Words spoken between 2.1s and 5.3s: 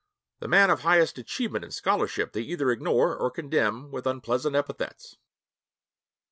they either ignore or condemn with unpleasant epithets.